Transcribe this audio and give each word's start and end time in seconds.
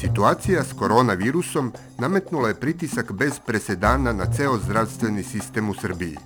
Situacija 0.00 0.64
s 0.64 0.72
koronavirusom 0.72 1.72
nametnula 1.98 2.48
je 2.48 2.54
pritisak 2.54 3.12
bez 3.12 3.32
presedana 3.46 4.12
na 4.12 4.26
ceo 4.32 4.58
zdravstveni 4.58 5.22
sistem 5.22 5.70
u 5.70 5.74
Srbiji, 5.74 6.16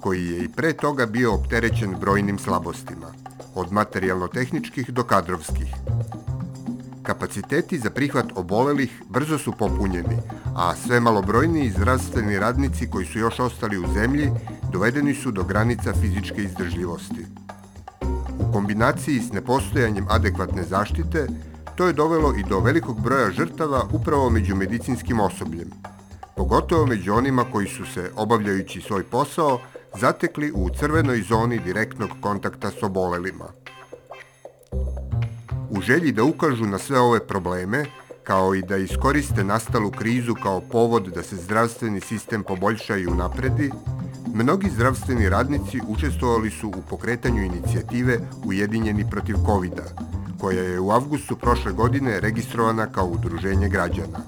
koji 0.00 0.26
je 0.26 0.44
i 0.44 0.48
pre 0.48 0.72
toga 0.72 1.06
bio 1.06 1.34
opterećen 1.34 1.96
brojnim 2.00 2.38
slabostima, 2.38 3.06
od 3.54 3.72
materijalno-tehničkih 3.72 4.90
do 4.90 5.02
kadrovskih. 5.02 5.74
Kapaciteti 7.02 7.78
za 7.78 7.90
prihvat 7.90 8.26
obolelih 8.34 9.02
brzo 9.08 9.38
su 9.38 9.52
popunjeni, 9.52 10.16
a 10.56 10.74
sve 10.76 11.00
malobrojniji 11.00 11.70
zdravstveni 11.70 12.38
radnici 12.38 12.90
koji 12.90 13.06
su 13.06 13.18
još 13.18 13.40
ostali 13.40 13.78
u 13.78 13.92
zemlji 13.94 14.30
dovedeni 14.72 15.14
su 15.14 15.30
do 15.30 15.44
granica 15.44 15.92
fizičke 15.92 16.42
izdržljivosti. 16.42 17.26
U 18.38 18.52
kombinaciji 18.52 19.20
s 19.20 19.32
nepostojanjem 19.32 20.06
adekvatne 20.08 20.62
zaštite, 20.62 21.26
To 21.78 21.86
je 21.86 21.92
dovelo 21.92 22.34
i 22.34 22.42
do 22.42 22.60
velikog 22.60 23.00
broja 23.00 23.30
žrtava 23.30 23.82
upravo 23.92 24.30
među 24.30 24.56
medicinskim 24.56 25.20
osobljem, 25.20 25.70
pogotovo 26.36 26.86
među 26.86 27.14
onima 27.14 27.44
koji 27.52 27.66
su 27.66 27.86
se, 27.86 28.10
obavljajući 28.16 28.80
svoj 28.80 29.02
posao, 29.02 29.60
zatekli 30.00 30.52
u 30.54 30.70
crvenoj 30.70 31.22
zoni 31.28 31.58
direktnog 31.58 32.10
kontakta 32.20 32.70
s 32.70 32.82
obolelima. 32.82 33.44
U 35.70 35.80
želji 35.80 36.12
da 36.12 36.24
ukažu 36.24 36.66
na 36.66 36.78
sve 36.78 37.00
ove 37.00 37.26
probleme, 37.26 37.84
kao 38.24 38.54
i 38.54 38.62
da 38.62 38.76
iskoriste 38.76 39.44
nastalu 39.44 39.90
krizu 39.90 40.34
kao 40.42 40.60
povod 40.60 41.08
da 41.14 41.22
se 41.22 41.36
zdravstveni 41.36 42.00
sistem 42.00 42.42
poboljša 42.42 42.96
i 42.96 43.06
unapredi, 43.06 43.70
mnogi 44.34 44.70
zdravstveni 44.70 45.28
radnici 45.28 45.80
učestvovali 45.88 46.50
su 46.50 46.68
u 46.68 46.82
pokretanju 46.90 47.42
inicijative 47.42 48.18
Ujedinjeni 48.44 49.10
protiv 49.10 49.36
covid 49.46 49.80
koja 50.40 50.62
je 50.62 50.80
u 50.80 50.90
avgustu 50.90 51.36
prošle 51.36 51.72
godine 51.72 52.20
registrovana 52.20 52.86
kao 52.86 53.06
udruženje 53.06 53.68
građana. 53.68 54.18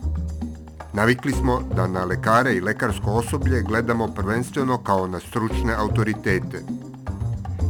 Navikli 0.93 1.33
smo 1.33 1.61
da 1.77 1.87
na 1.87 2.05
lekare 2.05 2.55
i 2.55 2.61
lekarsko 2.61 3.13
osoblje 3.13 3.63
gledamo 3.63 4.09
prvenstveno 4.09 4.79
kao 4.79 5.07
na 5.07 5.21
stručne 5.21 5.75
autoritete. 5.75 6.63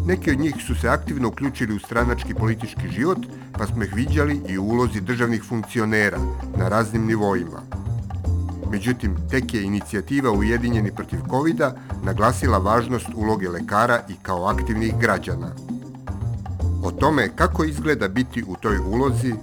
Neki 0.06 0.30
od 0.30 0.38
njih 0.38 0.54
su 0.66 0.74
se 0.74 0.88
aktivno 0.88 1.28
uključili 1.28 1.74
u 1.74 1.78
stranački 1.78 2.34
politički 2.34 2.88
život, 2.88 3.18
pa 3.58 3.66
smo 3.66 3.84
ih 3.84 3.94
viđali 3.94 4.40
i 4.48 4.58
u 4.58 4.64
ulozi 4.64 5.00
državnih 5.00 5.42
funkcionera 5.48 6.18
na 6.56 6.68
raznim 6.68 7.06
nivoima. 7.06 7.62
Međutim, 8.70 9.16
tek 9.30 9.54
je 9.54 9.62
inicijativa 9.62 10.30
Ujedinjeni 10.30 10.92
protiv 10.92 11.20
covid 11.30 11.60
naglasila 12.04 12.58
važnost 12.58 13.08
uloge 13.14 13.48
lekara 13.48 14.00
i 14.08 14.14
kao 14.22 14.46
aktivnih 14.46 14.94
građana– 14.98 15.52
O 16.82 16.90
tome 16.90 17.28
kako 17.36 17.64
izgleda 17.64 18.08
biti 18.08 18.44
u 18.46 18.56
toj 18.56 18.78
ulozi, 18.78 19.34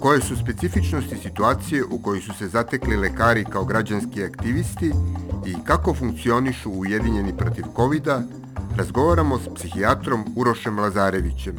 koje 0.00 0.20
su 0.20 0.36
specifičnosti 0.36 1.16
situacije 1.16 1.84
u 1.84 1.98
kojoj 1.98 2.20
su 2.20 2.32
se 2.38 2.48
zatekli 2.48 2.96
lekari 2.96 3.44
kao 3.44 3.64
građanski 3.64 4.24
aktivisti 4.24 4.92
i 5.46 5.54
kako 5.64 5.94
funkcionišu 5.94 6.70
Ujedinjeni 6.70 7.36
protiv 7.36 7.64
covid 7.76 8.06
razgovaramo 8.76 9.38
s 9.38 9.54
psihijatrom 9.54 10.24
Urošem 10.36 10.78
Lazarevićem, 10.78 11.56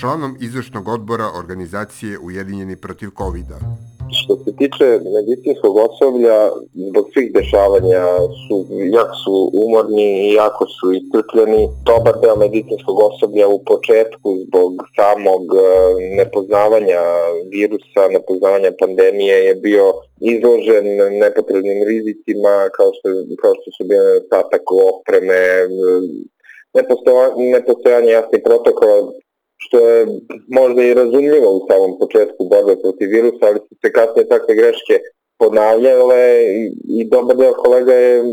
članom 0.00 0.36
izvršnog 0.40 0.88
odbora 0.88 1.30
organizacije 1.34 2.18
Ujedinjeni 2.18 2.76
protiv 2.76 3.10
covid 3.18 3.46
-a. 3.46 3.91
Što 4.20 4.36
se 4.36 4.50
tiče 4.60 4.86
medicinskog 5.18 5.74
osoblja, 5.88 6.36
zbog 6.88 7.04
svih 7.12 7.32
dešavanja 7.32 8.04
su, 8.44 8.56
jako 8.98 9.14
su 9.24 9.50
umorni 9.64 10.10
i 10.28 10.34
jako 10.34 10.64
su 10.66 10.86
iscrpljeni. 11.00 11.68
Dobar 11.90 12.14
deo 12.22 12.36
medicinskog 12.36 12.96
osoblja 13.10 13.48
u 13.48 13.58
početku 13.64 14.28
zbog 14.46 14.72
samog 14.96 15.42
e, 15.54 15.60
nepoznavanja 16.20 17.02
virusa, 17.54 18.02
nepoznavanja 18.16 18.70
pandemije 18.80 19.36
je 19.46 19.54
bio 19.54 19.86
izložen 20.34 20.86
nepotrebnim 21.22 21.80
rizicima 21.90 22.54
kao 22.76 22.90
što, 22.96 23.08
kao 23.42 23.52
što 23.58 23.68
su 23.76 23.82
bile 23.90 24.06
nedostatak 24.32 24.62
opreme, 24.72 25.40
nepostojanje 27.52 28.10
jasnih 28.10 28.42
protokola 28.44 29.12
što 29.64 29.88
je 29.88 30.06
možda 30.48 30.82
i 30.82 30.94
razumljivo 30.94 31.48
u 31.50 31.66
samom 31.68 31.98
početku 31.98 32.44
borbe 32.52 32.74
protiv 32.82 33.08
virusa, 33.08 33.42
ali 33.46 33.58
su 33.68 33.74
se 33.82 33.92
kasnije 33.92 34.28
takve 34.28 34.54
greške 34.54 34.94
ponavljale 35.38 36.22
i, 36.60 36.72
i 37.00 37.04
dobar 37.04 37.36
deo 37.36 37.52
kolega 37.52 37.94
je 37.94 38.24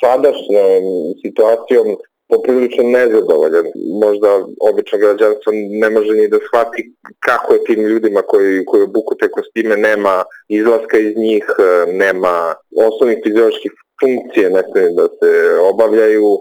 sadašnjom 0.00 0.82
situacijom 1.24 1.86
poprilično 2.28 2.82
nezadovoljan. 2.84 3.66
Možda 4.04 4.28
obično 4.70 4.98
građanstvo 4.98 5.52
ne 5.82 5.90
može 5.90 6.12
ni 6.12 6.28
da 6.28 6.38
shvati 6.46 6.92
kako 7.18 7.54
je 7.54 7.64
tim 7.64 7.80
ljudima 7.80 8.22
koji, 8.22 8.64
koji 8.64 8.82
obuku 8.82 9.14
te 9.14 9.28
kostime 9.28 9.76
nema 9.76 10.24
izlaska 10.48 10.98
iz 10.98 11.16
njih, 11.16 11.44
nema 11.92 12.54
osnovnih 12.76 13.18
fizioloških 13.24 13.72
funkcije 14.00 14.50
ne 14.50 14.62
da 14.96 15.08
se 15.18 15.30
obavljaju, 15.72 16.38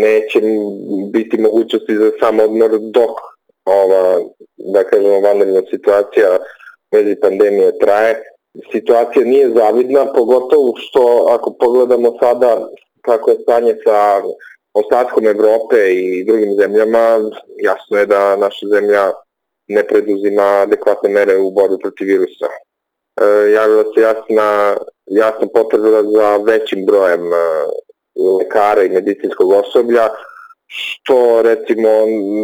neće 0.00 0.40
biti 1.12 1.38
mogućnosti 1.38 1.96
za 1.96 2.10
samodmor 2.20 2.70
dok 2.80 3.10
ova, 3.64 4.20
da 4.56 4.84
kažemo, 4.84 5.20
vanredna 5.20 5.62
situacija 5.70 6.38
vezi 6.92 7.16
pandemije 7.20 7.78
traje. 7.78 8.22
Situacija 8.72 9.24
nije 9.24 9.50
zavidna, 9.50 10.12
pogotovo 10.12 10.72
što 10.76 11.26
ako 11.30 11.56
pogledamo 11.60 12.16
sada 12.20 12.68
kako 13.00 13.30
je 13.30 13.42
stanje 13.42 13.76
sa 13.84 14.22
ostatkom 14.74 15.26
Evrope 15.26 15.94
i 15.94 16.24
drugim 16.24 16.56
zemljama, 16.60 17.30
jasno 17.62 17.98
je 17.98 18.06
da 18.06 18.36
naša 18.36 18.66
zemlja 18.66 19.12
ne 19.68 19.84
preduzima 19.84 20.42
adekvatne 20.42 21.08
mere 21.08 21.36
u 21.38 21.50
borbi 21.50 21.76
protiv 21.82 22.06
virusa. 22.06 22.48
E, 23.20 23.52
javila 23.52 23.84
se 23.94 24.00
jasna, 24.00 24.76
jasna 25.06 25.46
potreba 25.54 26.02
za 26.02 26.36
većim 26.36 26.86
brojem 26.86 27.32
e, 27.32 27.36
lekara 28.38 28.82
i 28.82 28.88
medicinskog 28.88 29.50
osoblja, 29.50 30.08
što 30.66 31.42
recimo 31.42 31.88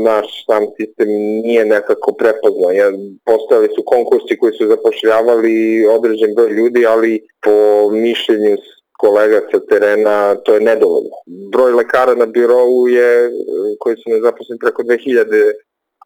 naš 0.04 0.44
sam 0.46 0.62
sistem 0.76 1.08
nije 1.42 1.64
nekako 1.64 2.12
prepoznao. 2.12 2.70
Ja, 2.70 2.92
postavili 3.24 3.74
su 3.74 3.82
konkursi 3.86 4.38
koji 4.38 4.52
su 4.52 4.66
zapošljavali 4.66 5.86
određen 5.86 6.34
broj 6.34 6.50
ljudi, 6.50 6.86
ali 6.86 7.20
po 7.44 7.90
mišljenju 7.90 8.56
kolega 8.98 9.40
sa 9.50 9.60
terena 9.70 10.34
to 10.34 10.54
je 10.54 10.60
nedovoljno. 10.60 11.16
Broj 11.52 11.72
lekara 11.72 12.14
na 12.14 12.26
birovu 12.26 12.88
je, 12.88 13.30
koji 13.78 13.96
su 13.96 14.10
nezaposleni 14.10 14.58
preko 14.58 14.82
2000, 14.82 15.52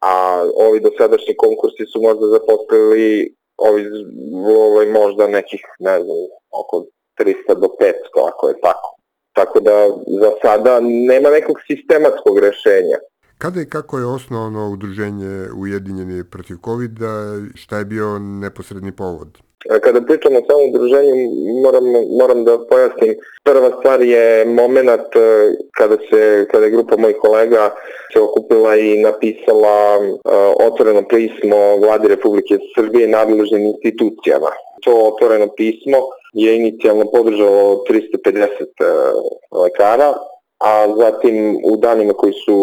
a 0.01 0.45
ovi 0.55 0.79
dosadašnji 0.79 1.35
konkursi 1.35 1.85
su 1.91 2.01
možda 2.01 2.25
zaposlili 2.27 3.35
ovi, 3.57 3.83
ovaj, 4.67 4.85
možda 4.85 5.27
nekih, 5.27 5.61
ne 5.79 5.95
znam, 6.03 6.17
oko 6.51 6.85
300 7.19 7.59
do 7.61 7.67
500, 7.67 8.27
ako 8.27 8.47
je 8.47 8.55
tako. 8.61 8.94
Tako 9.37 9.59
da 9.59 9.75
za 10.21 10.31
sada 10.41 10.79
nema 10.81 11.29
nekog 11.29 11.57
sistematskog 11.67 12.39
rešenja. 12.39 12.97
Kada 13.37 13.61
i 13.61 13.69
kako 13.69 13.97
je 13.97 14.05
osnovano 14.05 14.69
udruženje 14.73 15.47
Ujedinjeni 15.57 16.23
protiv 16.31 16.55
covid 16.65 16.91
šta 17.55 17.77
je 17.77 17.85
bio 17.85 18.19
neposredni 18.19 18.91
povod? 18.91 19.37
Kada 19.81 20.01
pričamo 20.01 20.39
o 20.39 20.45
samom 20.47 20.69
udruženju, 20.69 21.15
moram, 21.63 21.83
moram 22.19 22.43
da 22.45 22.65
pojasnim. 22.69 23.13
Prva 23.43 23.69
stvar 23.79 24.01
je 24.01 24.45
moment 24.45 25.15
e, 25.15 25.55
kada, 25.77 25.97
se, 26.09 26.45
kada 26.51 26.65
je 26.65 26.71
grupa 26.71 26.97
mojih 26.97 27.17
kolega 27.21 27.71
se 28.15 28.21
okupila 28.21 28.75
i 28.75 28.99
napisala 29.01 29.97
uh, 29.97 30.11
otvoreno 30.67 31.03
pismo 31.07 31.77
vladi 31.77 32.07
Republike 32.07 32.57
Srbije 32.75 33.05
i 33.05 33.11
nadležnim 33.11 33.63
institucijama. 33.65 34.51
To 34.85 34.91
otvoreno 35.13 35.47
pismo 35.57 35.97
je 36.33 36.55
inicijalno 36.55 37.05
podržalo 37.11 37.83
350 37.89 38.45
uh, 38.45 39.61
lekara, 39.63 40.13
a 40.59 40.95
zatim 40.97 41.57
u 41.65 41.77
danima 41.77 42.13
koji 42.13 42.33
su 42.33 42.55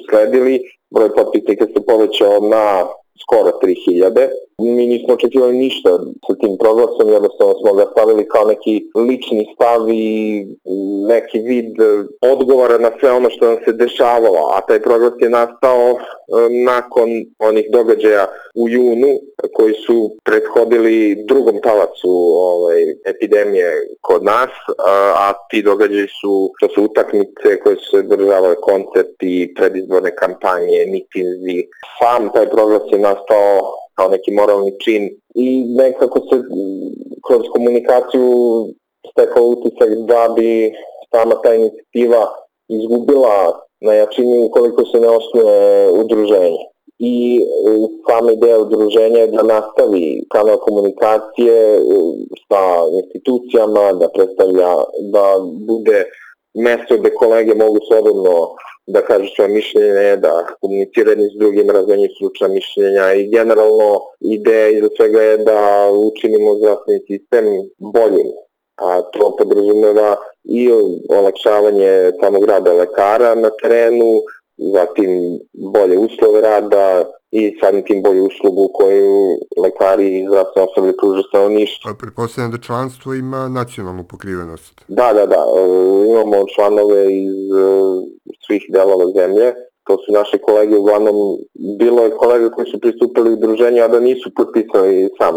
usledili 0.00 0.60
broj 0.90 1.14
potpisnika 1.14 1.66
se 1.66 1.86
povećao 1.86 2.40
na 2.40 2.86
skoro 3.22 3.50
3000 3.62 4.28
Mi 4.60 4.86
nismo 4.86 5.14
očekivali 5.14 5.56
ništa 5.56 5.90
sa 6.26 6.34
tim 6.40 6.56
proglasom, 6.58 7.08
jednostavno 7.08 7.54
smo 7.60 7.72
ga 7.74 7.86
stavili 7.92 8.28
kao 8.28 8.44
neki 8.44 8.84
lični 8.94 9.46
stav 9.54 9.90
i 9.90 10.46
neki 11.08 11.38
vid 11.38 11.74
odgovora 12.20 12.78
na 12.78 12.90
sve 13.00 13.12
ono 13.12 13.30
što 13.30 13.46
nam 13.46 13.56
se 13.64 13.72
dešavalo, 13.72 14.50
a 14.52 14.60
taj 14.60 14.80
proglas 14.82 15.12
je 15.20 15.28
nastao 15.28 15.90
e, 15.90 15.98
nakon 16.64 17.08
onih 17.38 17.66
događaja 17.72 18.26
u 18.54 18.68
junu 18.68 19.08
koji 19.54 19.74
su 19.74 20.10
prethodili 20.24 21.24
drugom 21.28 21.60
talacu 21.62 22.10
ovaj, 22.34 22.82
epidemije 23.06 23.72
kod 24.00 24.24
nas, 24.24 24.50
a, 24.86 24.92
a 25.16 25.32
ti 25.50 25.62
događaji 25.62 26.08
su, 26.20 26.50
to 26.60 26.68
su 26.74 26.84
utakmice 26.84 27.60
koje 27.62 27.76
su 27.76 27.90
se 27.90 28.02
državale 28.02 28.54
koncerti, 28.54 29.54
predizborne 29.56 30.16
kampanje, 30.16 30.86
mitinzi. 30.86 31.66
Sam 31.98 32.30
taj 32.34 32.46
proglas 32.50 32.82
je 32.92 32.98
nastao 32.98 33.74
kao 33.98 34.08
neki 34.08 34.30
moralni 34.30 34.72
čin 34.84 35.02
i 35.34 35.64
nekako 35.82 36.20
se 36.20 36.36
kroz 37.26 37.42
komunikaciju 37.52 38.28
stekao 39.10 39.44
utisak 39.46 39.90
da 40.10 40.34
bi 40.36 40.72
sama 41.10 41.34
ta 41.42 41.54
inicijativa 41.54 42.22
izgubila 42.68 43.60
na 43.80 43.92
jačini 43.92 44.44
ukoliko 44.44 44.84
se 44.84 45.00
ne 45.00 45.08
osnuje 45.08 45.90
udruženje. 45.92 46.64
I 46.98 47.40
sama 48.08 48.32
ideja 48.32 48.58
udruženja 48.58 49.18
je 49.18 49.26
da 49.26 49.42
nastavi 49.42 50.24
kanal 50.32 50.58
komunikacije 50.58 51.80
sa 52.48 52.62
institucijama, 53.02 53.92
da 53.92 54.08
predstavlja, 54.08 54.70
da 55.12 55.24
bude 55.68 56.04
mesto 56.54 56.96
gde 56.98 57.10
kolege 57.14 57.54
mogu 57.54 57.78
slobodno 57.88 58.54
da 58.86 59.02
kažu 59.02 59.26
svoje 59.36 59.48
mišljenje, 59.48 60.16
da 60.16 60.46
komunicirani 60.60 61.30
s 61.30 61.38
drugim 61.38 61.70
razmenju 61.70 62.08
stručna 62.16 62.48
mišljenja 62.48 63.12
i 63.12 63.28
generalno 63.28 64.00
ideja 64.20 64.68
iza 64.68 64.88
svega 64.96 65.22
je 65.22 65.36
da 65.36 65.90
učinimo 65.92 66.54
zdravstveni 66.54 67.00
sistem 67.06 67.44
boljim, 67.78 68.28
a 68.76 69.02
to 69.02 69.36
podrazumeva 69.38 70.16
i 70.44 70.70
olakšavanje 71.08 72.12
samog 72.20 72.44
rada 72.44 72.72
lekara 72.72 73.34
na 73.34 73.50
terenu, 73.62 74.20
zatim 74.58 75.38
bolje 75.74 75.98
uslove 75.98 76.40
rada 76.40 77.04
i 77.30 77.58
samim 77.60 77.84
tim 77.84 78.02
bolju 78.02 78.26
uslugu 78.26 78.70
koju 78.74 79.38
lekari 79.62 80.18
i 80.18 80.26
zdravstveno 80.28 80.68
osoblje 80.70 80.96
pruža 80.96 81.22
stanovništvu. 81.28 81.90
Pa 81.90 81.98
pretpostavljam 81.98 82.50
da 82.50 82.58
članstvo 82.58 83.14
ima 83.14 83.48
nacionalnu 83.48 84.04
pokrivenost. 84.04 84.74
Da, 84.88 85.12
da, 85.12 85.26
da. 85.26 85.42
E, 85.56 85.62
imamo 86.10 86.46
članove 86.54 87.00
iz 87.24 87.36
e, 87.52 87.68
svih 88.46 88.62
delova 88.72 89.06
zemlje. 89.16 89.54
To 89.86 89.96
su 89.96 90.12
naše 90.12 90.38
kolege, 90.38 90.76
uglavnom 90.76 91.16
bilo 91.78 92.02
je 92.02 92.10
kolega 92.10 92.50
koji 92.50 92.70
su 92.70 92.80
pristupili 92.80 93.32
udruženju, 93.32 93.82
a 93.82 93.88
da 93.88 94.00
nisu 94.00 94.30
potpisali 94.36 95.08
sam 95.18 95.34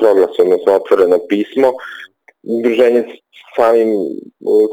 proglas, 0.00 0.38
odnosno 0.38 0.72
otvoreno 0.72 1.18
pismo. 1.28 1.72
Udruženje 2.46 3.04
samim 3.56 3.90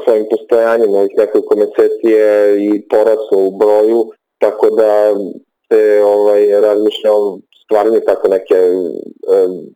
svojim 0.04 0.26
postojanjem 0.30 0.94
ovih 0.94 1.10
nekoliko 1.16 1.56
meseci 1.56 2.06
je 2.06 2.64
i 2.66 2.88
poraslo 2.88 3.38
u 3.38 3.50
broju, 3.50 4.10
tako 4.38 4.70
da 4.70 5.14
se 5.68 6.02
ovaj, 6.04 6.60
razmišlja 6.60 7.12
o 7.12 7.38
stvaranju 7.64 8.00
tako 8.06 8.28
neke 8.28 8.54
e, 8.54 8.68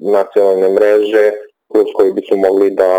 nacionalne 0.01 0.69
mreže 0.69 1.33
kroz 1.73 1.87
koji 1.97 2.13
bismo 2.13 2.37
mogli 2.37 2.71
da 2.71 2.93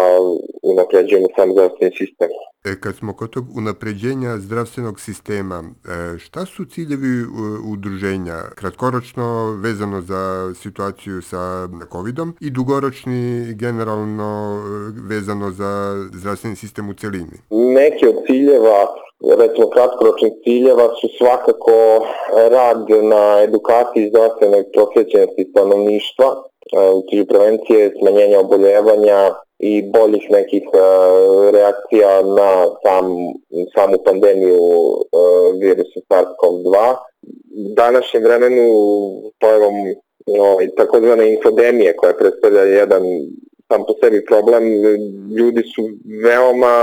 unapređujemo 0.63 1.27
sam 1.35 1.51
zdravstveni 1.51 1.95
sistem. 1.97 2.29
E, 2.65 2.69
kad 2.81 2.95
smo 2.95 3.13
kod 3.13 3.29
tog 3.29 3.45
unapređenja 3.57 4.37
zdravstvenog 4.37 4.99
sistema, 4.99 5.63
e, 5.63 6.17
šta 6.17 6.45
su 6.45 6.65
ciljevi 6.65 7.15
e, 7.19 7.25
udruženja 7.73 8.37
kratkoročno 8.55 9.57
vezano 9.63 10.01
za 10.01 10.53
situaciju 10.55 11.21
sa 11.21 11.69
COVID-om 11.91 12.35
i 12.41 12.49
dugoročni 12.49 13.53
generalno 13.53 14.59
e, 14.59 14.61
vezano 15.09 15.51
za 15.51 15.71
zdravstveni 16.13 16.55
sistem 16.55 16.89
u 16.89 16.93
celini? 16.93 17.37
Neki 17.49 18.07
od 18.07 18.15
ciljeva 18.27 18.79
recimo 19.41 19.69
kratkoročnih 19.69 20.33
ciljeva 20.43 20.87
su 21.01 21.07
svakako 21.17 21.77
rad 22.55 22.85
na 23.13 23.41
edukaciji 23.43 24.09
zdravstvenog 24.09 24.65
prosvećenosti 24.73 25.49
stanovništva, 25.51 26.27
u 26.95 27.01
cilju 27.09 27.25
prevencije, 27.25 27.93
smanjenja 27.99 28.39
oboljevanja 28.39 29.35
i 29.59 29.83
boljih 29.91 30.31
nekih 30.31 30.63
reakcija 31.51 32.21
na 32.21 32.65
sam, 32.83 33.05
samu 33.75 33.97
pandemiju 34.05 34.59
virusa 35.61 35.99
SARS-CoV-2. 36.09 36.95
U 37.59 37.73
današnjem 37.75 38.23
vremenu 38.23 38.67
pojavom 39.39 39.75
ovaj, 40.39 40.67
takozvane 40.77 41.33
infodemije 41.33 41.95
koja 41.95 42.13
predstavlja 42.13 42.61
jedan 42.61 43.03
sam 43.67 43.83
po 43.87 43.93
sebi 44.03 44.25
problem, 44.25 44.63
ljudi 45.37 45.63
su 45.75 45.81
veoma 46.23 46.75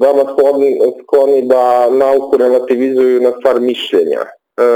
veoma 0.00 0.24
skloni, 0.32 0.78
skloni 1.02 1.42
da 1.42 1.90
nauku 1.90 2.36
relativizuju 2.36 3.20
na 3.20 3.32
stvar 3.38 3.60
mišljenja. 3.60 4.20
E, 4.58 4.66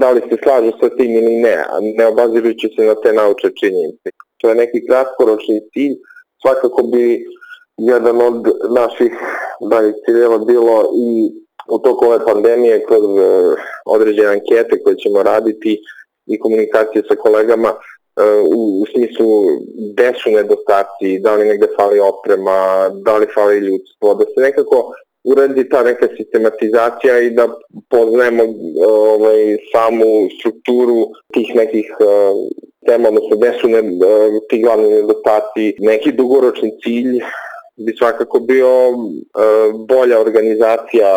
da 0.00 0.10
li 0.10 0.20
se 0.20 0.36
slažu 0.42 0.72
sa 0.80 0.88
tim 0.96 1.10
ili 1.10 1.36
ne, 1.36 1.56
a 1.68 1.78
ne 1.80 2.06
obazirujući 2.06 2.68
se 2.76 2.82
na 2.84 2.94
te 2.94 3.12
nauče 3.12 3.50
činjenice. 3.60 4.10
To 4.40 4.48
je 4.48 4.54
neki 4.54 4.86
kratkoročni 4.86 5.60
cilj, 5.72 5.94
svakako 6.42 6.82
bi 6.82 7.24
jedan 7.76 8.20
od 8.20 8.40
naših 8.70 9.12
daljih 9.70 9.94
ciljeva 10.04 10.38
bilo 10.38 10.84
i 11.06 11.30
u 11.68 11.78
toku 11.78 12.04
ove 12.04 12.24
pandemije 12.24 12.84
kroz 12.86 13.04
e, 13.04 13.54
određene 13.86 14.28
ankete 14.28 14.82
koje 14.82 14.96
ćemo 14.96 15.22
raditi 15.22 15.78
i 16.26 16.38
komunikacije 16.38 17.02
sa 17.08 17.16
kolegama 17.16 17.72
u, 18.56 18.82
u 18.82 18.86
smislu 18.92 19.26
gde 19.92 20.12
su 20.22 20.30
nedostaci, 20.30 21.18
da 21.20 21.34
li 21.34 21.48
negde 21.48 21.66
fali 21.76 22.00
oprema, 22.00 22.90
da 23.04 23.16
li 23.16 23.26
fali 23.34 23.58
ljudstvo, 23.58 24.14
da 24.14 24.24
se 24.24 24.40
nekako 24.40 24.92
uredi 25.24 25.68
ta 25.68 25.82
neka 25.82 26.08
sistematizacija 26.16 27.20
i 27.20 27.30
da 27.30 27.48
poznajemo 27.90 28.42
ovaj, 28.88 29.56
samu 29.72 30.28
strukturu 30.38 31.06
tih 31.34 31.54
nekih 31.54 31.96
uh, 32.00 32.06
tema, 32.86 33.08
odnosno 33.08 33.36
gde 33.36 33.52
su 33.60 33.68
ne, 33.68 33.80
uh, 33.80 34.42
ti 34.48 34.62
glavni 34.62 34.90
nedostaci. 34.90 35.74
Neki 35.78 36.12
dugoročni 36.12 36.70
cilj 36.82 37.20
bi 37.76 37.94
svakako 37.98 38.40
bio 38.40 38.88
uh, 38.90 38.96
bolja 39.88 40.20
organizacija 40.20 41.08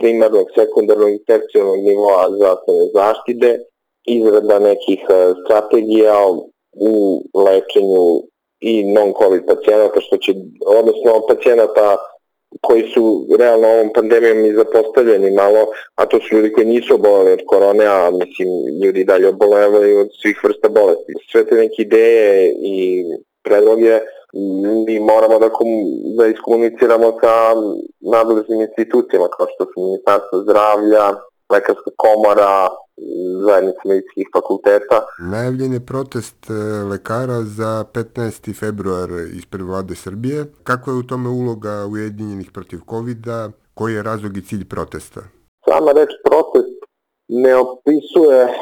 primarnog, 0.00 0.46
sekundarnog 0.54 1.10
i 1.10 1.24
tercijalnog 1.24 1.78
nivoa 1.78 2.30
zdravstvene 2.36 2.86
zaštite, 2.94 3.58
izrada 4.06 4.58
nekih 4.58 5.00
e, 5.08 5.32
strategija 5.44 6.16
u 6.72 7.22
lečenju 7.44 8.22
i 8.60 8.84
non-covid 8.84 9.46
pacijenata, 9.46 10.00
što 10.00 10.16
će, 10.16 10.34
odnosno 10.66 11.26
pacijenata 11.28 11.96
koji 12.60 12.82
su 12.94 13.26
realno 13.38 13.68
ovom 13.68 13.90
pandemijom 13.94 14.44
i 14.44 14.54
zapostavljeni 14.54 15.30
malo, 15.30 15.66
a 15.94 16.06
to 16.06 16.20
su 16.20 16.36
ljudi 16.36 16.52
koji 16.52 16.66
nisu 16.66 16.94
oboleli 16.94 17.32
od 17.32 17.42
korone, 17.46 17.86
a 17.86 18.10
mislim 18.10 18.48
ljudi 18.84 19.04
dalje 19.04 19.28
obolevaju 19.28 19.98
od 19.98 20.08
svih 20.22 20.44
vrsta 20.44 20.68
bolesti. 20.68 21.12
Sve 21.32 21.46
te 21.46 21.54
neke 21.54 21.82
ideje 21.82 22.54
i 22.62 23.04
predloge 23.42 24.00
mi 24.86 25.00
moramo 25.00 25.38
da, 25.38 25.48
kom, 25.48 25.68
da 26.18 26.26
iskomuniciramo 26.26 27.18
sa 27.20 27.54
nadležnim 28.00 28.60
institucijama 28.60 29.28
kao 29.28 29.46
što 29.54 29.64
su 29.64 29.80
Ministarstvo 29.80 30.38
zdravlja, 30.42 31.04
Lekarska 31.52 31.90
komora, 31.96 32.68
zajednice 33.46 33.80
medicinskih 33.84 34.28
fakulteta. 34.36 35.06
Najavljen 35.18 35.72
je 35.72 35.86
protest 35.86 36.50
e, 36.50 36.52
lekara 36.90 37.42
za 37.42 37.84
15. 37.92 38.58
februar 38.60 39.08
ispred 39.36 39.62
vlade 39.62 39.94
Srbije. 39.94 40.44
Kako 40.62 40.90
je 40.90 40.96
u 40.96 41.02
tome 41.02 41.28
uloga 41.28 41.86
Ujedinjenih 41.86 42.50
protiv 42.50 42.78
covid 42.90 43.18
-a? 43.18 43.50
Koji 43.74 43.94
je 43.94 44.02
razlog 44.02 44.36
i 44.36 44.42
cilj 44.42 44.64
protesta? 44.68 45.20
Sama 45.68 45.92
reč 45.92 46.10
protest 46.24 46.78
ne 47.28 47.56
opisuje 47.56 48.44
uh, 48.44 48.52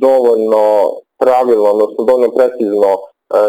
dovoljno 0.00 0.92
pravilno, 1.18 1.64
odnosno 1.64 2.04
dovoljno 2.04 2.30
precizno 2.34 2.92
uh, 2.92 3.00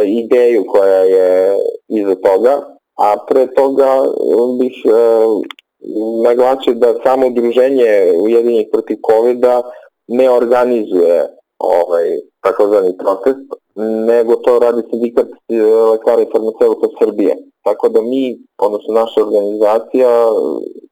ideju 0.05 0.65
koja 0.67 0.99
je 0.99 1.57
iza 1.87 2.15
toga, 2.15 2.61
a 2.97 3.15
pre 3.27 3.53
toga 3.53 3.91
bih 4.59 4.75
uh, 4.85 5.43
naglasio 6.23 6.73
da 6.73 6.93
samo 7.03 7.27
udruženje 7.27 8.13
Ujedinjenih 8.21 8.67
protiv 8.71 8.97
covid 9.09 9.45
ne 10.07 10.29
organizuje 10.29 11.27
ovaj, 11.59 12.07
takozvani 12.41 12.97
protest, 12.97 13.45
nego 14.07 14.35
to 14.35 14.59
radi 14.59 14.81
sindikat 14.89 15.27
lekara 15.91 16.21
i 16.21 16.31
farmaceuta 16.31 16.87
Srbije. 16.99 17.37
Tako 17.63 17.89
da 17.89 18.01
mi, 18.01 18.37
odnosno 18.57 18.93
naša 18.93 19.21
organizacija, 19.21 20.09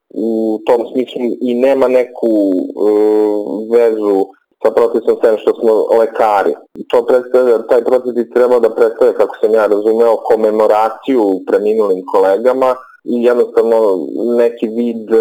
u 0.10 0.60
tom 0.66 0.88
smislu 0.92 1.22
i 1.42 1.54
nema 1.54 1.88
neku 1.88 2.28
uh, 2.28 3.78
vezu 3.78 4.26
sa 4.64 4.72
protestom 4.72 5.18
sem 5.24 5.38
što 5.38 5.54
smo 5.60 5.98
lekari. 6.00 6.54
To 6.88 7.06
predstavlja, 7.06 7.68
taj 7.68 7.84
protest 7.84 8.16
bi 8.16 8.30
trebao 8.30 8.60
da 8.60 8.76
predstavlja, 8.76 9.14
kako 9.14 9.36
sam 9.42 9.54
ja 9.54 9.68
razumeo, 9.68 10.16
komemoraciju 10.16 11.40
preminulim 11.48 12.06
kolegama, 12.06 12.76
jednostavno 13.08 14.08
neki 14.38 14.68
vid 14.68 15.12
e, 15.12 15.18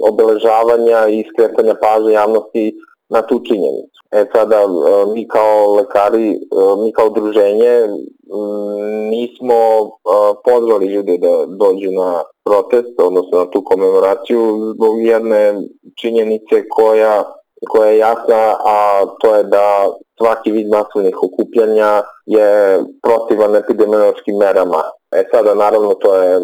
obeležavanja 0.00 1.08
i 1.08 1.24
skretanja 1.32 1.74
pažnje 1.74 2.12
javnosti 2.12 2.74
na 3.08 3.22
tu 3.22 3.40
činjenicu. 3.48 4.00
E 4.10 4.24
sada, 4.32 4.56
e, 4.56 4.66
mi 5.14 5.28
kao 5.28 5.74
lekari, 5.74 6.30
e, 6.30 6.38
mi 6.84 6.92
kao 6.92 7.06
udruženje 7.06 7.88
nismo 9.10 9.54
e, 9.54 9.88
pozvali 10.44 10.86
ljude 10.86 11.18
da 11.18 11.46
dođu 11.46 11.90
na 11.90 12.22
protest, 12.44 13.00
odnosno 13.00 13.38
na 13.38 13.50
tu 13.50 13.64
komemoraciju, 13.64 14.72
zbog 14.74 15.02
jedne 15.02 15.54
činjenice 16.00 16.68
koja, 16.68 17.24
koja 17.68 17.90
je 17.90 17.98
jasna, 17.98 18.56
a 18.64 19.04
to 19.20 19.34
je 19.34 19.42
da 19.42 19.86
svaki 20.18 20.50
vid 20.50 20.68
masovnih 20.68 21.16
okupljanja 21.22 22.02
je 22.26 22.80
protivan 23.02 23.56
epidemiološkim 23.56 24.36
merama. 24.36 24.82
E 25.12 25.24
sada, 25.30 25.54
naravno, 25.54 25.94
to 25.94 26.16
je 26.16 26.40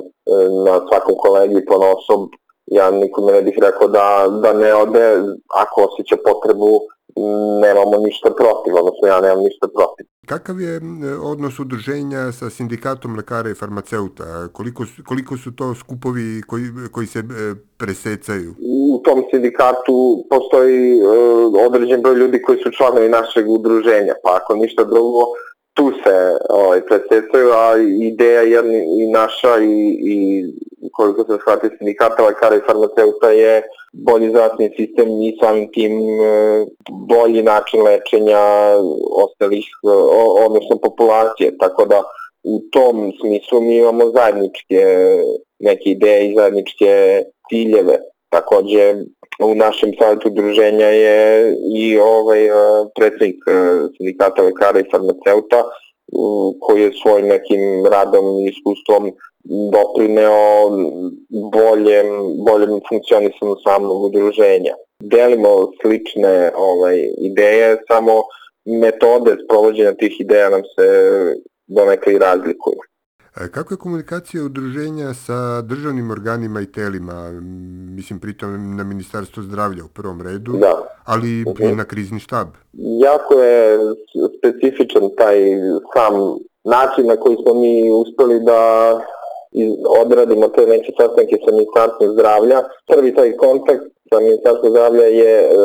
na 0.66 0.80
svakom 0.88 1.14
kolegi 1.18 1.64
po 1.66 1.74
osob, 1.74 2.28
ja 2.66 2.90
nikome 2.90 3.32
ne 3.32 3.42
bih 3.42 3.58
rekao 3.62 3.88
da, 3.88 4.26
da 4.42 4.52
ne 4.52 4.74
ode 4.74 5.22
ako 5.54 5.82
osjeća 5.82 6.16
potrebu 6.24 6.80
nemamo 7.60 7.96
ništa 7.96 8.30
protiv, 8.30 8.76
odnosno 8.76 9.08
ja 9.08 9.20
nemam 9.20 9.44
ništa 9.44 9.66
protiv. 9.74 10.06
Kakav 10.26 10.60
je 10.60 10.80
odnos 11.22 11.58
udruženja 11.58 12.32
sa 12.32 12.50
sindikatom 12.50 13.16
lekara 13.16 13.50
i 13.50 13.54
farmaceuta? 13.54 14.48
Koliko, 14.52 14.84
koliko 15.06 15.36
su 15.36 15.50
to 15.56 15.74
skupovi 15.74 16.42
koji, 16.46 16.64
koji 16.92 17.06
se 17.06 17.18
e, 17.18 17.22
presecaju? 17.76 18.54
U 18.60 19.00
tom 19.04 19.24
sindikatu 19.30 20.24
postoji 20.30 21.02
uh, 21.02 21.66
određen 21.66 22.02
broj 22.02 22.14
ljudi 22.14 22.42
koji 22.42 22.58
su 22.58 22.70
članovi 22.70 23.08
našeg 23.08 23.48
udruženja, 23.48 24.14
pa 24.22 24.38
ako 24.42 24.54
ništa 24.54 24.84
drugo, 24.84 25.20
tu 25.74 25.92
se 26.04 26.36
ovaj, 26.50 26.80
presecaju, 26.80 27.50
a 27.52 27.78
ideja 28.00 28.40
jedni, 28.40 29.02
i 29.02 29.10
naša 29.10 29.58
i, 29.62 29.98
i 30.00 30.44
koliko 30.92 31.24
se 31.24 31.38
shvati 31.40 31.68
sindikata 31.78 32.26
lekara 32.26 32.56
i 32.56 32.66
farmaceuta 32.66 33.30
je 33.30 33.62
bolji 33.92 34.30
zdravstveni 34.30 34.74
sistem 34.76 35.08
i 35.22 35.36
samim 35.40 35.72
tim 35.72 35.92
e, 35.92 36.66
bolji 36.90 37.42
način 37.42 37.82
lečenja 37.82 38.42
ostalih, 39.24 39.64
e, 39.84 39.88
odnosno 40.46 40.78
populacije, 40.82 41.58
tako 41.58 41.84
da 41.84 42.02
u 42.44 42.60
tom 42.72 43.12
smislu 43.20 43.60
mi 43.60 43.76
imamo 43.76 44.10
zajedničke 44.10 44.82
neke 45.58 45.90
ideje 45.90 46.30
i 46.30 46.34
zajedničke 46.34 47.22
ciljeve. 47.48 47.98
Takođe, 48.28 48.94
u 49.44 49.54
našem 49.54 49.90
savjetu 49.98 50.28
udruženja 50.28 50.86
je 50.86 51.54
i 51.74 51.98
ovaj 51.98 52.46
e, 52.46 52.52
predsednik 52.94 53.36
sindikata 53.96 54.42
lekara 54.42 54.80
i 54.80 54.90
farmaceuta 54.90 55.64
koji 56.60 56.82
je 56.82 56.92
svojim 57.02 57.26
nekim 57.26 57.86
radom 57.86 58.24
i 58.24 58.48
iskustvom 58.48 59.12
doprineo 59.72 60.70
boljem, 61.52 62.06
boljem 62.46 62.80
funkcionisanju 62.88 63.56
samog 63.64 64.02
udruženja. 64.02 64.74
Delimo 65.00 65.48
slične 65.82 66.52
ovaj, 66.56 66.96
ideje, 67.18 67.76
samo 67.88 68.12
metode 68.64 69.36
sprovođenja 69.44 69.92
tih 69.92 70.20
ideja 70.20 70.50
nam 70.50 70.62
se 70.74 70.86
donekle 71.66 72.14
i 72.14 72.18
razlikuju. 72.18 72.78
E, 73.40 73.48
kako 73.48 73.74
je 73.74 73.78
komunikacija 73.78 74.44
udruženja 74.44 75.14
sa 75.14 75.62
državnim 75.62 76.10
organima 76.10 76.60
i 76.60 76.72
telima, 76.72 77.30
mislim 77.96 78.20
pritom 78.20 78.76
na 78.76 78.84
Ministarstvo 78.84 79.42
zdravlja 79.42 79.84
u 79.84 79.88
prvom 79.88 80.22
redu, 80.22 80.52
da. 80.52 80.91
Ali 81.04 81.44
uh 81.46 81.54
-huh. 81.54 81.72
i 81.72 81.76
na 81.76 81.84
krizni 81.84 82.20
štab? 82.20 82.46
Jako 83.06 83.34
je 83.34 83.78
specifičan 84.38 85.10
taj 85.18 85.36
sam 85.94 86.38
način 86.64 87.06
na 87.06 87.16
koji 87.16 87.36
smo 87.42 87.54
mi 87.54 87.90
uspeli 87.90 88.40
da 88.40 88.60
odradimo 90.02 90.48
te 90.48 90.66
neke 90.66 90.92
sastanke 91.00 91.36
sa 91.44 91.52
Ministarstvom 91.52 92.12
zdravlja. 92.12 92.62
Prvi 92.86 93.14
taj 93.14 93.36
kontakt 93.36 93.84
sa 94.10 94.20
Ministarstvom 94.20 94.70
zdravlja 94.70 95.04
je, 95.04 95.34
e, 95.40 95.56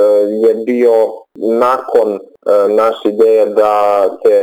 je 0.47 0.55
bio 0.65 0.93
nakon 1.35 2.19
e, 2.47 2.67
naše 2.67 3.09
ideje 3.09 3.45
da 3.45 3.73
se 4.21 4.35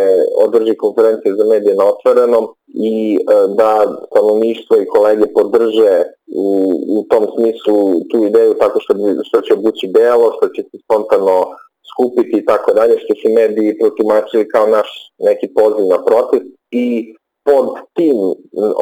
održi 0.45 0.77
konferencija 0.77 1.35
za 1.35 1.45
medije 1.45 1.75
na 1.75 1.85
otvorenom 1.85 2.45
i 2.75 3.19
e, 3.21 3.35
da 3.49 3.97
stanovništvo 4.11 4.77
i 4.77 4.87
kolege 4.87 5.27
podrže 5.35 6.03
u, 6.37 6.73
u 6.89 7.05
tom 7.11 7.27
smislu 7.35 8.01
tu 8.11 8.25
ideju 8.25 8.55
tako 8.55 8.81
što, 8.81 8.95
što 9.25 9.41
će 9.41 9.55
obući 9.55 9.87
belo, 9.95 10.33
što 10.37 10.49
će 10.49 10.63
se 10.63 10.77
spontano 10.85 11.47
skupiti 11.93 12.37
i 12.39 12.45
tako 12.45 12.73
dalje, 12.73 12.95
što 12.99 13.15
su 13.15 13.35
mediji 13.35 13.79
protumačili 13.79 14.49
kao 14.49 14.67
naš 14.67 14.89
neki 15.19 15.47
poziv 15.55 15.87
na 15.87 16.05
protest 16.05 16.51
i 16.71 17.15
pod 17.45 17.67
tim 17.95 18.17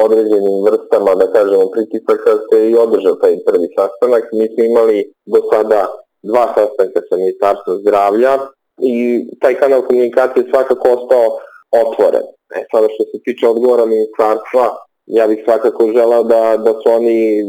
određenim 0.04 0.56
vrstama, 0.64 1.14
da 1.14 1.32
kažemo, 1.32 1.70
pritisaka 1.70 2.32
se 2.48 2.70
i 2.70 2.76
održao 2.76 3.14
taj 3.14 3.36
prvi 3.46 3.68
sastanak. 3.76 4.24
Mi 4.32 4.48
smo 4.54 4.64
imali 4.64 5.12
do 5.26 5.40
sada 5.52 5.80
dva 6.22 6.46
sastanka 6.54 7.00
sa 7.08 7.16
Ministarstvom 7.16 7.78
zdravlja 7.78 8.38
i 8.82 9.26
taj 9.40 9.54
kanal 9.54 9.82
komunikacije 9.82 10.46
svakako 10.50 10.88
ostao 10.88 11.38
otvoren. 11.82 12.26
E 12.56 12.64
sada 12.72 12.86
što 12.94 13.04
se 13.04 13.22
tiče 13.24 13.48
odgovora 13.48 13.86
ministarstva, 13.86 14.76
ja 15.06 15.26
bih 15.26 15.42
svakako 15.44 15.92
želao 15.96 16.22
da, 16.22 16.56
da 16.56 16.72
su 16.72 16.86
oni 16.98 17.40
e, 17.40 17.44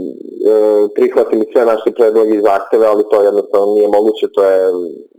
prihvatili 0.96 1.50
sve 1.54 1.66
naše 1.66 1.92
predloge 1.96 2.36
i 2.36 2.42
zahteve, 2.42 2.86
ali 2.88 3.04
to 3.12 3.24
jednostavno 3.24 3.74
nije 3.74 3.88
moguće, 3.88 4.28
to 4.34 4.44
je 4.44 4.72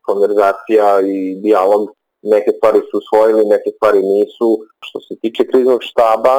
konverzacija 0.02 1.00
i 1.00 1.35
dijalog 1.35 1.88
neke 2.23 2.50
stvari 2.56 2.80
su 2.90 2.99
usvojili, 2.99 3.44
neke 3.44 3.71
stvari 3.76 4.00
nisu. 4.02 4.59
Što 4.87 5.00
se 5.00 5.14
tiče 5.23 5.47
kriznog 5.47 5.80
štaba, 5.83 6.37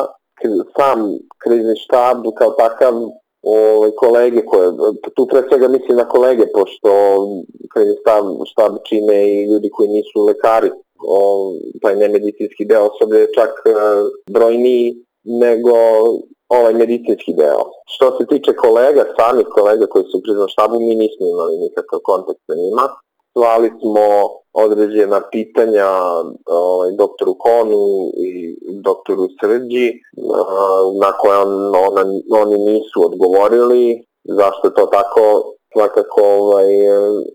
sam 0.77 1.17
krizni 1.43 1.75
štab 1.75 2.17
kao 2.37 2.51
takav 2.51 2.93
ove, 3.45 3.91
kolege 3.95 4.45
koje, 4.45 4.71
tu 5.15 5.27
pre 5.27 5.43
svega 5.49 5.67
mislim 5.67 5.97
na 5.97 6.09
kolege, 6.09 6.45
pošto 6.53 6.89
krizni 7.73 7.95
štab, 8.01 8.25
štab 8.51 8.73
čine 8.87 9.17
i 9.31 9.45
ljudi 9.51 9.69
koji 9.69 9.89
nisu 9.89 10.25
lekari, 10.25 10.71
o, 11.07 11.53
taj 11.81 11.95
nemedicinski 11.95 12.65
deo 12.65 12.89
osobe 12.91 13.17
je 13.17 13.33
čak 13.35 13.49
e, 13.65 13.71
brojniji 14.31 14.95
nego 15.23 15.73
ovaj 16.49 16.73
medicinski 16.73 17.33
deo. 17.33 17.61
Što 17.85 18.17
se 18.17 18.25
tiče 18.25 18.53
kolega, 18.53 19.05
samih 19.19 19.45
kolega 19.51 19.85
koji 19.87 20.05
su 20.05 20.17
u 20.17 20.47
štabu, 20.47 20.79
mi 20.79 20.95
nismo 20.95 21.27
imali 21.27 21.57
nikakav 21.57 21.99
kontakt 22.03 22.39
sa 22.47 22.55
njima 22.55 22.89
slali 23.35 23.69
smo 23.79 24.05
određena 24.55 25.21
pitanja 25.31 25.87
ovaj, 26.45 26.91
doktoru 26.91 27.35
Konu 27.39 28.11
i 28.17 28.57
doktoru 28.81 29.27
Srđi 29.39 29.91
na 31.01 31.11
koje 31.11 31.37
on, 31.37 31.75
ona, 31.75 32.03
oni 32.41 32.57
nisu 32.57 33.05
odgovorili. 33.05 34.05
Zašto 34.23 34.69
to 34.69 34.85
tako, 34.85 35.55
svakako 35.73 36.21
ovaj, 36.23 36.69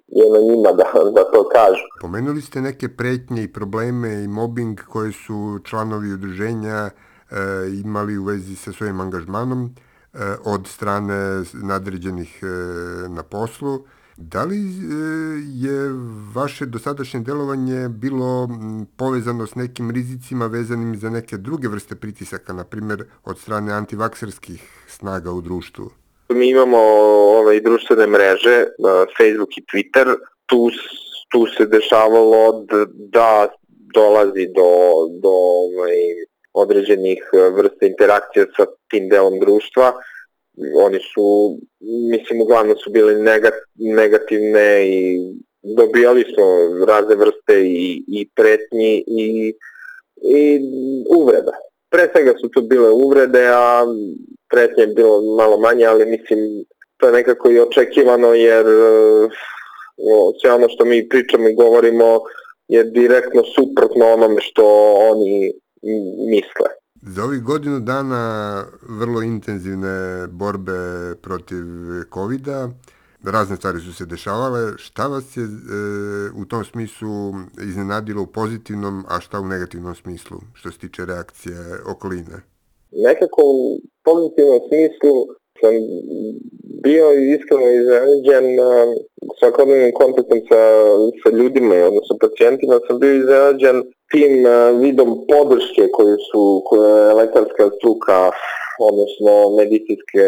je 0.09 0.31
na 0.33 0.39
njima 0.39 0.73
da, 0.73 0.85
da 1.11 1.25
to 1.33 1.49
kažu. 1.49 1.83
Pomenuli 2.01 2.41
ste 2.41 2.61
neke 2.61 2.89
pretnje 2.89 3.43
i 3.43 3.53
probleme 3.53 4.25
i 4.25 4.29
mobbing 4.29 4.81
koje 4.89 5.13
su 5.13 5.59
članovi 5.65 6.13
udruženja 6.13 6.77
e, 6.77 6.91
imali 7.85 8.19
u 8.19 8.25
vezi 8.25 8.57
sa 8.57 8.73
svojim 8.73 9.01
angažmanom 9.01 9.65
e, 9.65 10.19
od 10.45 10.67
strane 10.67 11.43
nadređenih 11.63 12.41
e, 12.43 12.47
na 13.09 13.23
poslu. 13.23 13.79
Da 14.23 14.45
li 14.45 14.57
e, 14.57 14.63
je 15.55 15.91
vaše 16.35 16.67
dosadašnje 16.67 17.21
delovanje 17.21 17.89
bilo 17.89 18.49
povezano 18.97 19.47
s 19.47 19.55
nekim 19.55 19.91
rizicima 19.91 20.47
vezanim 20.47 20.97
za 20.97 21.11
neke 21.11 21.37
druge 21.37 21.69
vrste 21.69 21.95
pritisaka, 21.95 22.53
na 22.53 22.65
primjer 22.65 23.05
od 23.25 23.39
strane 23.39 23.73
antivakserskih 23.73 24.85
snaga 24.89 25.31
u 25.33 25.41
društvu? 25.41 25.91
Mi 26.29 26.51
imamo 26.51 26.79
ovaj, 27.39 27.61
društvene 27.61 28.07
mreže, 28.07 28.57
e, 28.57 28.67
Facebook 29.19 29.57
i 29.57 29.65
Twitter, 29.73 30.17
tu, 30.47 30.71
tu 31.33 31.47
se 31.57 31.67
dešavalo 31.67 32.65
da 32.95 33.49
dolazi 33.95 34.47
do, 34.47 34.71
do 35.23 35.33
ovaj, 35.67 35.97
određenih 36.53 37.23
vrsta 37.57 37.87
interakcija 37.87 38.45
sa 38.57 38.67
tim 38.91 39.09
delom 39.09 39.41
društva, 39.41 39.93
oni 40.77 40.99
su, 41.15 41.57
mislim, 42.11 42.41
uglavnom 42.41 42.77
su 42.77 42.91
bili 42.91 43.15
negativne 43.75 44.89
i 44.89 45.19
dobijali 45.63 46.25
su 46.35 46.43
razne 46.87 47.15
vrste 47.15 47.61
i, 47.65 48.05
i 48.09 48.29
pretnji 48.35 49.05
i, 49.07 49.55
i 50.23 50.61
uvreda. 51.17 51.53
Pre 51.91 52.09
svega 52.13 52.35
su 52.41 52.49
to 52.49 52.61
bile 52.61 52.91
uvrede, 52.91 53.47
a 53.49 53.85
pretnje 54.49 54.83
je 54.83 54.95
bilo 54.95 55.23
malo 55.37 55.59
manje, 55.59 55.85
ali 55.85 56.07
mislim, 56.07 56.39
to 56.97 57.07
je 57.07 57.13
nekako 57.13 57.51
i 57.51 57.61
očekivano 57.61 58.35
jer 58.35 58.67
o, 59.97 60.33
sve 60.41 60.53
ono 60.53 60.69
što 60.69 60.85
mi 60.85 61.09
pričamo 61.09 61.49
i 61.49 61.55
govorimo 61.55 62.21
je 62.69 62.85
direktno 62.85 63.43
suprotno 63.45 64.13
onome 64.13 64.41
što 64.41 64.95
oni 65.11 65.53
misle. 66.31 66.80
Za 67.03 67.25
ovih 67.25 67.43
godinu 67.43 67.81
dana 67.81 68.65
vrlo 69.01 69.23
intenzivne 69.23 70.27
borbe 70.31 70.81
protiv 71.23 71.65
covid 72.15 72.47
razne 73.25 73.57
stvari 73.57 73.81
su 73.81 73.95
se 73.95 74.07
dešavale. 74.07 74.73
Šta 74.77 75.07
vas 75.07 75.37
je 75.37 75.43
e, 75.43 75.47
u 76.43 76.45
tom 76.45 76.65
smislu 76.65 77.33
iznenadilo 77.69 78.23
u 78.23 78.27
pozitivnom, 78.27 79.05
a 79.09 79.21
šta 79.21 79.41
u 79.41 79.47
negativnom 79.47 79.95
smislu, 79.95 80.39
što 80.55 80.71
se 80.73 80.79
tiče 80.79 81.05
reakcije 81.05 81.57
okoline? 81.87 82.37
Nekako 82.93 83.43
u 83.45 83.81
pozitivnom 84.05 84.61
smislu 84.69 85.15
sam 85.61 85.75
bio 86.87 87.07
iskreno 87.37 87.69
iznenađen 87.81 88.47
uh, 88.61 88.67
svakodnevnim 89.39 89.93
kontaktom 89.95 90.39
sa, 90.49 90.63
sa 91.23 91.37
ljudima, 91.39 91.75
odnosno 91.75 92.15
pacijentima, 92.21 92.81
sam 92.87 92.99
bio 93.01 93.15
iznenađen 93.15 93.77
tim 94.11 94.45
uh, 94.45 94.81
vidom 94.81 95.27
podrške 95.29 95.89
koju 95.93 96.17
su 96.33 96.63
koje 96.65 97.07
je 97.07 97.15
lekarska 97.15 97.71
struka, 97.79 98.31
odnosno 98.89 99.57
medicinske 99.57 100.25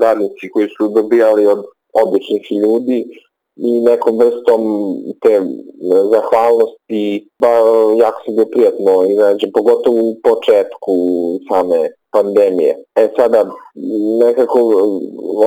radnici 0.00 0.50
koji 0.52 0.68
su 0.68 0.88
dobijali 0.88 1.46
od 1.46 1.64
običnih 1.92 2.52
ljudi 2.52 3.06
i 3.56 3.80
nekom 3.80 4.18
vrstom 4.18 4.62
te 5.22 5.40
zahvalnosti, 6.12 7.28
ba, 7.40 7.48
jako 7.98 8.22
se 8.24 8.32
bio 8.32 8.44
prijatno 8.44 9.04
iznenađen, 9.10 9.50
pogotovo 9.52 9.98
u 10.00 10.16
početku 10.22 10.94
same 11.48 11.88
pandemije. 12.10 12.76
E 12.94 13.08
sada, 13.16 13.50
nekako 14.26 14.58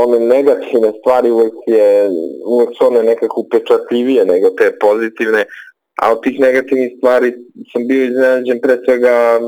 one 0.06 0.20
negativne 0.20 0.92
stvari 1.00 1.32
uvek, 1.32 1.54
je, 1.68 2.10
uvek 2.46 2.70
su 2.78 2.86
one 2.86 3.04
nekako 3.04 3.42
upečatljivije 3.42 4.26
nego 4.26 4.50
te 4.50 4.78
pozitivne, 4.80 5.46
a 6.02 6.12
od 6.12 6.24
tih 6.24 6.40
negativnih 6.40 6.92
stvari 6.98 7.34
sam 7.72 7.88
bio 7.88 8.04
iznenađen 8.06 8.60
pre 8.62 8.78
svega 8.86 9.40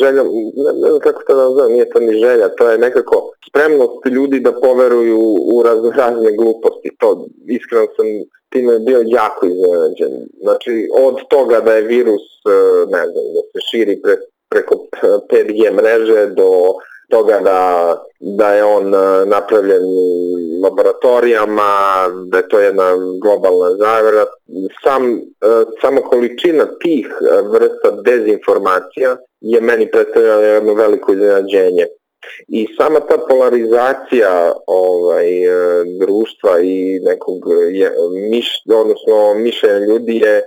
želja, 0.00 0.22
ne, 0.22 0.72
ne 0.82 0.88
znam 0.88 1.00
kako 1.00 1.22
to 1.22 1.54
da 1.54 1.68
nije 1.68 1.90
to 1.90 2.00
ni 2.00 2.12
želja, 2.12 2.48
to 2.48 2.70
je 2.70 2.78
nekako 2.78 3.32
spremnost 3.48 4.06
ljudi 4.06 4.40
da 4.40 4.60
poveruju 4.60 5.18
u 5.52 5.62
razne 5.96 6.36
gluposti. 6.36 6.90
To 6.98 7.26
iskreno 7.48 7.86
sam 7.96 8.06
time 8.52 8.78
bio 8.78 9.02
jako 9.06 9.46
iznenađen. 9.46 10.12
Znači, 10.42 10.88
od 10.94 11.16
toga 11.28 11.60
da 11.60 11.72
je 11.74 11.82
virus, 11.82 12.22
ne 12.94 13.02
znam, 13.10 13.24
da 13.34 13.40
se 13.40 13.58
širi 13.70 14.02
pre, 14.02 14.16
preko 14.48 14.74
5G 15.32 15.72
mreže 15.72 16.26
do 16.26 16.50
toga 17.08 17.40
da, 17.44 17.94
da 18.20 18.54
je 18.54 18.64
on 18.64 18.90
napravljen 19.26 19.82
u 19.84 20.36
laboratorijama, 20.62 21.72
da 22.26 22.36
je 22.36 22.48
to 22.48 22.60
jedna 22.60 22.92
globalna 23.22 23.76
zavera. 23.76 24.26
Sam, 24.82 25.20
sama 25.80 26.00
količina 26.00 26.66
tih 26.82 27.06
vrsta 27.52 27.90
dezinformacija 28.04 29.16
je 29.40 29.60
meni 29.60 29.90
predstavljala 29.90 30.42
jedno 30.42 30.74
veliko 30.74 31.12
iznenađenje. 31.12 31.86
I 32.48 32.66
sama 32.76 33.00
ta 33.00 33.18
polarizacija 33.28 34.52
ovaj, 34.66 35.28
društva 36.00 36.60
i 36.60 37.00
nekog 37.00 37.38
je, 37.70 37.92
miš, 38.30 38.62
odnosno 38.74 39.34
mišljenja 39.34 39.78
ljudi 39.78 40.16
je 40.16 40.42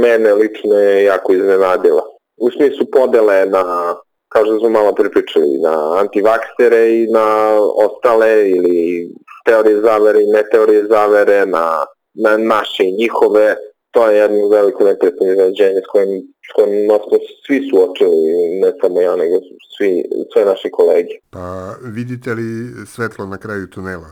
mene 0.00 0.34
lično 0.34 0.78
je 0.78 1.04
jako 1.04 1.32
iznenadila. 1.32 2.02
U 2.36 2.50
smislu 2.50 2.86
podele 2.92 3.46
na 3.46 3.96
kao 4.32 4.44
što 4.44 4.58
smo 4.58 4.68
malo 4.68 4.92
pripričali, 4.94 5.58
na 5.58 6.00
antivaksere 6.00 6.82
i 6.98 7.06
na 7.06 7.26
ostale 7.86 8.50
ili 8.50 9.08
teorije 9.46 9.80
zavere 9.80 10.22
i 10.22 10.32
neteorije 10.32 10.86
zavere, 10.86 11.46
na, 11.46 11.66
na 12.14 12.36
naše 12.36 12.84
i 12.84 12.96
njihove, 12.96 13.56
to 13.90 14.10
je 14.10 14.18
jedno 14.18 14.48
veliko 14.48 14.84
neprijatno 14.84 15.26
iznenađenje 15.26 15.80
s 15.86 15.88
kojim, 15.92 16.10
s 16.48 16.52
kojim 16.56 16.88
smo 17.04 17.18
svi 17.46 17.58
suočili, 17.70 18.16
ne 18.62 18.72
samo 18.80 19.00
ja, 19.00 19.16
nego 19.16 19.36
svi, 19.76 20.04
sve 20.32 20.44
naše 20.44 20.70
kolege. 20.70 21.14
Pa 21.30 21.74
vidite 21.96 22.34
li 22.34 22.48
svetlo 22.86 23.26
na 23.26 23.38
kraju 23.38 23.70
tunela? 23.70 24.10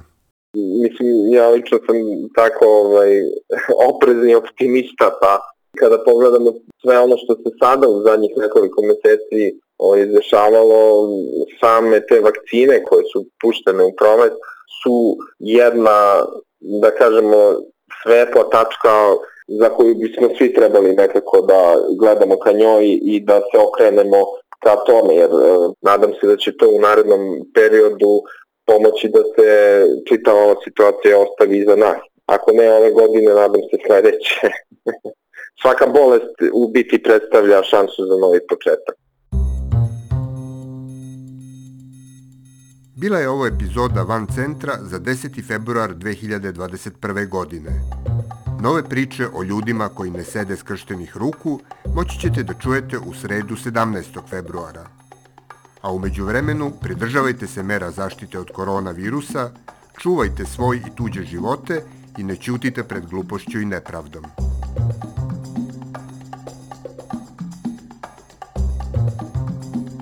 Mislim, 0.84 1.08
ja 1.32 1.48
lično 1.48 1.78
sam 1.86 1.96
tako 2.34 2.64
ovaj, 2.66 3.10
oprezni 3.90 4.34
optimista, 4.34 5.06
pa 5.20 5.32
kada 5.80 6.04
pogledamo 6.04 6.52
sve 6.82 6.98
ono 6.98 7.16
što 7.16 7.34
se 7.34 7.50
sada 7.62 7.88
u 7.88 8.02
zadnjih 8.02 8.32
nekoliko 8.36 8.82
meseci 8.82 9.60
ovaj, 9.80 10.00
izdešavalo, 10.00 11.08
same 11.60 12.00
te 12.06 12.20
vakcine 12.20 12.84
koje 12.84 13.04
su 13.12 13.24
puštene 13.40 13.84
u 13.84 13.92
promet 13.96 14.32
su 14.82 15.16
jedna, 15.38 16.24
da 16.60 16.90
kažemo, 16.90 17.36
svetla 18.02 18.44
tačka 18.50 18.94
za 19.60 19.68
koju 19.68 19.94
bismo 19.94 20.28
svi 20.38 20.54
trebali 20.54 20.94
nekako 20.94 21.40
da 21.40 21.76
gledamo 21.98 22.38
ka 22.38 22.52
njoj 22.52 22.84
i 23.02 23.20
da 23.20 23.40
se 23.40 23.58
okrenemo 23.58 24.20
ka 24.62 24.76
tome, 24.76 25.14
jer 25.14 25.30
e, 25.30 25.56
nadam 25.82 26.12
se 26.20 26.26
da 26.26 26.36
će 26.36 26.56
to 26.56 26.68
u 26.68 26.80
narednom 26.80 27.20
periodu 27.54 28.22
pomoći 28.66 29.08
da 29.08 29.22
se 29.34 29.48
čitava 30.08 30.40
ova 30.42 30.56
situacija 30.64 31.18
ostavi 31.18 31.58
iza 31.58 31.76
nas. 31.76 32.00
Ako 32.26 32.52
ne 32.52 32.72
ove 32.72 32.90
godine, 32.90 33.34
nadam 33.34 33.60
se 33.70 33.76
sledeće. 33.86 34.40
Svaka 35.62 35.86
bolest 35.86 36.36
u 36.52 36.68
biti 36.68 37.02
predstavlja 37.02 37.62
šansu 37.62 38.06
za 38.06 38.16
novi 38.16 38.40
početak. 38.48 38.94
Bila 43.00 43.18
je 43.18 43.28
ovo 43.28 43.46
epizoda 43.46 44.02
Van 44.02 44.26
Centra 44.26 44.78
za 44.82 45.00
10. 45.00 45.46
februar 45.46 45.94
2021. 45.94 47.28
godine. 47.28 47.70
Nove 48.62 48.82
priče 48.82 49.28
o 49.34 49.42
ljudima 49.42 49.88
koji 49.88 50.10
ne 50.10 50.24
sede 50.24 50.56
skrštenih 50.56 51.16
ruku 51.16 51.60
moći 51.94 52.18
ćete 52.18 52.42
da 52.42 52.54
čujete 52.54 52.98
u 52.98 53.14
sredu 53.14 53.56
17. 53.56 54.28
februara. 54.30 54.86
A 55.80 55.92
umeđu 55.92 56.24
vremenu 56.24 56.72
pridržavajte 56.82 57.46
se 57.46 57.62
mera 57.62 57.90
zaštite 57.90 58.38
od 58.38 58.50
koronavirusa, 58.54 59.50
čuvajte 59.98 60.44
svoj 60.44 60.76
i 60.76 60.94
tuđe 60.96 61.22
živote 61.22 61.82
i 62.18 62.22
ne 62.22 62.36
ćutite 62.36 62.82
pred 62.82 63.06
glupošću 63.06 63.60
i 63.60 63.64
nepravdom. 63.64 64.49